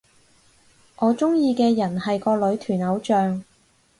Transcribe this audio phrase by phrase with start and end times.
[0.97, 3.43] 我鍾意嘅人係個女團偶像